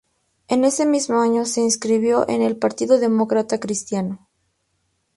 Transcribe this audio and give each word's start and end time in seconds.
Ese 0.47 0.87
mismo 0.87 1.21
año 1.21 1.45
se 1.45 1.61
inscribió 1.61 2.27
en 2.27 2.41
el 2.41 2.57
Partido 2.57 2.97
Demócrata 2.97 3.59
Cristiano. 3.59 4.27